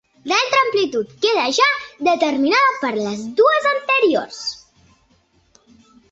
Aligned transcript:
L'altra 0.29 0.59
amplitud 0.67 1.09
queda 1.25 1.41
ja 1.57 1.67
determinada 2.07 2.71
per 2.85 2.89
les 3.01 3.21
dues 3.41 3.67
anteriors. 3.73 4.41